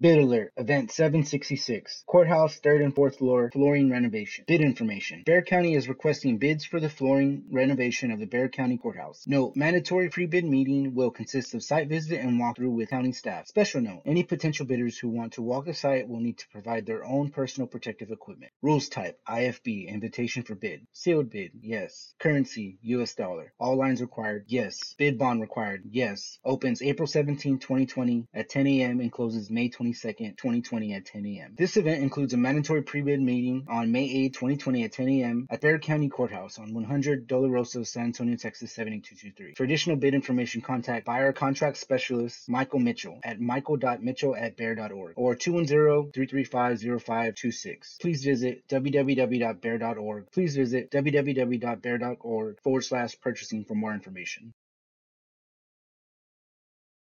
[0.00, 0.52] Bid alert.
[0.56, 2.02] Event 766.
[2.08, 4.44] Courthouse, third and fourth floor, flooring renovation.
[4.48, 5.22] Bid information.
[5.24, 9.24] Bexar County is requesting bids for the flooring renovation of the Bexar County Courthouse.
[9.28, 13.46] Note, mandatory pre-bid meeting will consist of site visit and walkthrough with county staff.
[13.46, 16.86] Special note, any potential bidders who want to walk the site will need to provide
[16.86, 18.50] their own personal protective equipment.
[18.62, 20.88] Rules type, IFB, invitation for bid.
[20.92, 22.14] Sealed bid, yes.
[22.18, 23.52] Currency, US dollar.
[23.60, 24.96] All lines required, yes.
[24.98, 26.40] Bid bond required, yes.
[26.44, 28.98] Opens April 17, 2020 at 10 a.m.
[28.98, 31.54] and closes May 22nd, 2020 at 10 a.m.
[31.56, 35.46] This event includes a mandatory pre-bid meeting on May 8, 2020 at 10 a.m.
[35.50, 39.54] at Bexar County Courthouse on 100 Dolorosa, San Antonio, Texas 78223.
[39.54, 45.36] For additional bid information, contact buyer contract specialist Michael Mitchell at michael.mitchell at bexar.org or
[45.36, 48.00] 210-335-0526.
[48.00, 50.30] Please visit www.bexar.org.
[50.32, 54.54] Please visit www.bexar.org forward slash purchasing for more information.